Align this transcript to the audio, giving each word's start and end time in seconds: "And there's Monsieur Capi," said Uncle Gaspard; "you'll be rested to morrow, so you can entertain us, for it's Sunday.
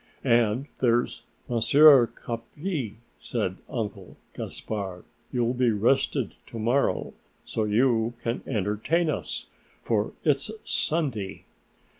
"And 0.23 0.65
there's 0.79 1.21
Monsieur 1.47 2.07
Capi," 2.07 2.97
said 3.19 3.57
Uncle 3.69 4.17
Gaspard; 4.35 5.05
"you'll 5.31 5.53
be 5.53 5.69
rested 5.69 6.33
to 6.47 6.57
morrow, 6.57 7.13
so 7.45 7.65
you 7.65 8.15
can 8.23 8.41
entertain 8.47 9.11
us, 9.11 9.45
for 9.83 10.13
it's 10.23 10.49
Sunday. 10.65 11.45